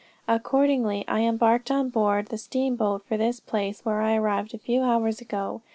[0.27, 4.81] Accordingly I embarked on board the steamboat for this place, where I arrived a few
[4.81, 5.61] hours ago.